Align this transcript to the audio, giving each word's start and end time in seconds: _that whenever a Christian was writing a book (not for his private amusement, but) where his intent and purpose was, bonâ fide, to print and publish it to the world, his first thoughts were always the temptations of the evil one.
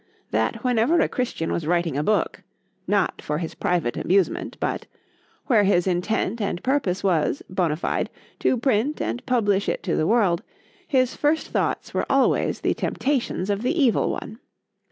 _that 0.31 0.63
whenever 0.63 0.99
a 0.99 1.07
Christian 1.07 1.51
was 1.51 1.67
writing 1.67 1.95
a 1.95 2.01
book 2.01 2.41
(not 2.87 3.21
for 3.21 3.37
his 3.37 3.53
private 3.53 3.95
amusement, 3.95 4.57
but) 4.59 4.87
where 5.45 5.63
his 5.63 5.85
intent 5.85 6.41
and 6.41 6.63
purpose 6.63 7.03
was, 7.03 7.43
bonâ 7.53 7.77
fide, 7.77 8.09
to 8.39 8.57
print 8.57 8.99
and 8.99 9.23
publish 9.27 9.69
it 9.69 9.83
to 9.83 9.95
the 9.95 10.07
world, 10.07 10.41
his 10.87 11.15
first 11.15 11.49
thoughts 11.49 11.93
were 11.93 12.07
always 12.09 12.61
the 12.61 12.73
temptations 12.73 13.51
of 13.51 13.61
the 13.61 13.79
evil 13.79 14.09
one. 14.09 14.39